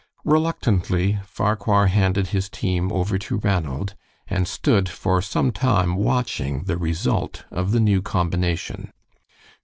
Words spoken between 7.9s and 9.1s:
combination.